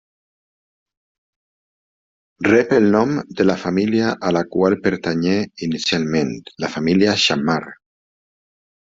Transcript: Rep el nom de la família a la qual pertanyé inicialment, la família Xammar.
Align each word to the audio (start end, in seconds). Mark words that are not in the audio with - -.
Rep 2.47 2.71
el 2.77 2.87
nom 2.95 3.11
de 3.41 3.45
la 3.47 3.55
família 3.63 4.13
a 4.29 4.31
la 4.37 4.41
qual 4.55 4.75
pertanyé 4.87 5.35
inicialment, 5.67 6.33
la 6.65 6.71
família 6.77 7.13
Xammar. 7.25 7.59